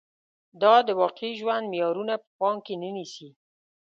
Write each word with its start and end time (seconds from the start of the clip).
دا 0.61 0.73
د 0.87 0.89
واقعي 1.01 1.31
ژوند 1.39 1.65
معيارونه 1.71 2.13
په 2.23 2.27
پام 2.39 2.55
کې 2.65 2.75
نه 2.81 2.89
نیسي 2.95 3.29